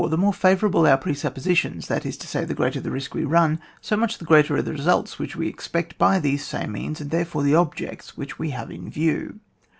The 0.09 0.17
more 0.17 0.33
favourable 0.33 0.87
our 0.87 0.97
pre 0.97 1.13
suppositions— 1.13 1.85
^that 1.87 2.07
is 2.07 2.17
to 2.17 2.27
say, 2.27 2.43
the 2.43 2.55
greater 2.55 2.79
the 2.81 2.89
risk 2.89 3.13
we 3.13 3.23
run, 3.23 3.59
so 3.81 3.95
much 3.95 4.17
the 4.17 4.25
greater 4.25 4.55
are 4.55 4.61
the 4.63 4.71
results 4.71 5.19
which 5.19 5.35
we 5.35 5.47
expect 5.47 5.99
by 5.99 6.17
these 6.17 6.43
same 6.43 6.71
means, 6.71 7.01
and 7.01 7.11
therefore 7.11 7.43
the 7.43 7.53
objects 7.53 8.17
which 8.17 8.39
we 8.39 8.49
have 8.49 8.71
in 8.71 8.89
view. 8.89 9.39